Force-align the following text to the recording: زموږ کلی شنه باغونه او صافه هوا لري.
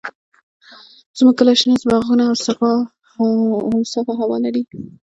زموږ 1.17 1.33
کلی 1.39 1.55
شنه 1.59 1.75
باغونه 1.89 2.23
او 3.25 3.83
صافه 3.93 4.13
هوا 4.21 4.37
لري. 4.45 4.63